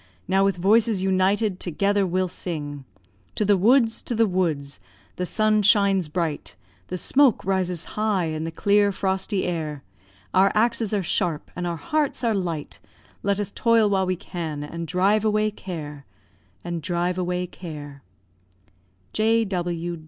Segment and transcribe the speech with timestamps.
[0.27, 2.85] Now with voices united together we'll sing
[3.35, 4.01] To the woods!
[4.01, 4.79] to the woods!
[5.17, 6.55] The sun shines bright,
[6.87, 9.83] The smoke rises high in the clear frosty air;
[10.33, 12.79] Our axes are sharp, and our hearts are light,
[13.21, 16.07] Let us toil while we can and drive away care,
[16.63, 18.01] And drive away care.
[19.13, 19.45] J.